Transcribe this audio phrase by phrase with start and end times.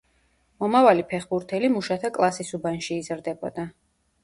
[0.63, 3.71] მომავალი ფეხბურთელი მუშათა კლასის უბანში იზრდებოდა.